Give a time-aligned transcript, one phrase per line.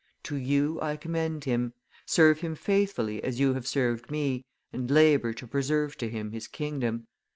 [0.23, 1.75] "To you I commend him;
[2.07, 6.47] serve him faithfully as you have served me, and labor to preserve to him his
[6.47, 7.05] kingdom.